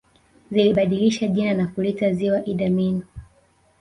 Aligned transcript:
Zilibadilisha 0.51 1.27
jina 1.27 1.53
na 1.53 1.67
kuliita 1.67 2.13
Ziwa 2.13 2.45
Idi 2.45 2.65
Amin 2.65 3.03